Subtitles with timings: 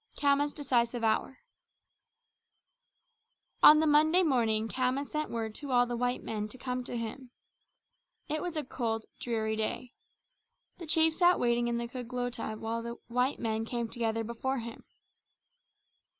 [0.17, 1.37] Khama's Decisive Hour
[3.61, 6.97] On the Monday morning Khama sent word to all the white men to come to
[6.97, 7.29] him.
[8.27, 9.93] It was a cold, dreary day.
[10.79, 14.85] The chief sat waiting in the Kgotla while the white men came together before him.